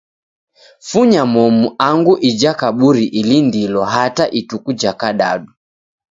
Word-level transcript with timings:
Funya 0.87 1.21
momu 1.33 1.65
angu 1.89 2.13
ija 2.29 2.51
kaburi 2.59 3.05
ilindilo 3.19 3.83
hata 3.83 4.31
ituku 4.39 4.73
ja 4.73 4.93
kadadu. 4.99 5.51